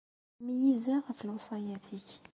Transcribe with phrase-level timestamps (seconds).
[0.37, 2.09] Ttmeyyizeɣ ɣef lewṣayat-ik.